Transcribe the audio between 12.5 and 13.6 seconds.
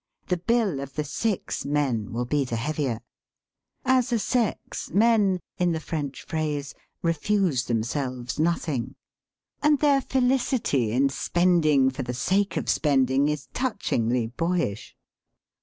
of spending is